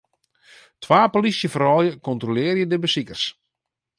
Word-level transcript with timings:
Twa 0.83 1.01
plysjefroulju 1.13 1.99
kontrolearje 2.07 2.65
de 2.71 2.81
besikers. 2.87 3.29